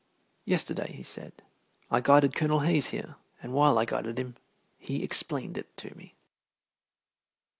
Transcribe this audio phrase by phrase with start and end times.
[0.45, 1.43] "Yesterday," he said,
[1.91, 4.35] "I guided Colonel Hayes here, and while I guided him
[4.79, 6.15] he explained it to me."